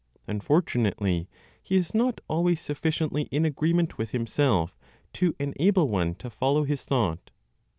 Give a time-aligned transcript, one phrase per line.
[0.25, 1.29] Unfortunately,
[1.61, 4.75] he is not always sufficiently in agreement with himself
[5.13, 7.29] to enable one to follow his thought.